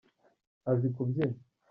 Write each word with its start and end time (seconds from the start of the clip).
azi 0.71 0.87
kubyina. 0.95 1.37